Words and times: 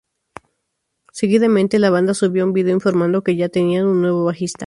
Seguidamente, 1.13 1.77
la 1.77 1.91
banda 1.91 2.15
subió 2.15 2.43
un 2.43 2.53
video 2.53 2.73
informando 2.73 3.21
que 3.23 3.35
ya 3.35 3.49
tenían 3.49 3.85
un 3.85 4.01
nuevo 4.01 4.25
bajista. 4.25 4.59